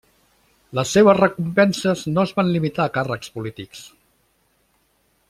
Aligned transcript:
Les 0.77 0.93
seves 0.95 1.19
recompenses 1.19 2.01
no 2.15 2.23
es 2.29 2.33
van 2.39 2.49
limitar 2.55 2.87
a 2.87 2.93
càrrecs 2.97 3.33
polítics. 3.37 3.85